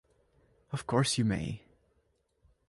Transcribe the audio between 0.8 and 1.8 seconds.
course you may.